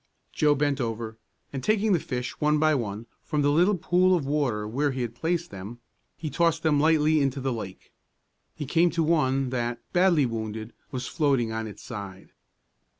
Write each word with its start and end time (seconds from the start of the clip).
Joe 0.33 0.55
bent 0.55 0.81
over, 0.81 1.19
and 1.53 1.63
taking 1.63 1.93
the 1.93 1.99
fish 1.99 2.31
one 2.41 2.57
by 2.57 2.73
one 2.73 3.05
from 3.21 3.43
the 3.43 3.51
little 3.51 3.77
pool 3.77 4.15
of 4.15 4.25
water 4.25 4.67
where 4.67 4.89
he 4.89 5.03
had 5.03 5.13
placed 5.13 5.51
them, 5.51 5.77
he 6.17 6.27
tossed 6.31 6.63
them 6.63 6.79
lightly 6.79 7.21
into 7.21 7.39
the 7.39 7.53
lake. 7.53 7.93
He 8.55 8.65
came 8.65 8.89
to 8.97 9.03
one 9.03 9.51
that, 9.51 9.79
badly 9.93 10.25
wounded, 10.25 10.73
was 10.89 11.05
floating 11.05 11.51
on 11.51 11.67
its 11.67 11.83
side. 11.83 12.31